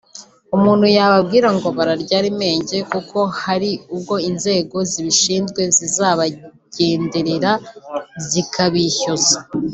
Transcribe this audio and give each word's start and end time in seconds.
umuntu 0.55 0.85
yababwira 0.97 1.47
ngo 1.55 1.67
bararye 1.77 2.13
ari 2.21 2.31
menge 2.41 2.77
kuko 2.91 3.17
hari 3.41 3.71
ubwo 3.95 4.15
inzego 4.29 4.77
zibishinzwe 4.91 5.61
zizabagenderera 5.77 7.51
zikabishyuza 8.29 9.37